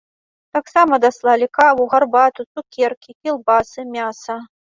Таксама 0.57 0.93
даслалі 1.03 1.47
каву, 1.57 1.85
гарбату, 1.93 2.47
цукеркі, 2.55 3.11
кілбасы, 3.27 3.87
мяса. 3.99 4.41